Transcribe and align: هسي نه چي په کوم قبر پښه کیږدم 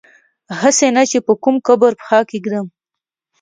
هسي 0.59 0.87
نه 0.95 1.03
چي 1.09 1.17
په 1.27 1.33
کوم 1.43 1.55
قبر 1.67 1.91
پښه 1.99 2.19
کیږدم 2.29 2.65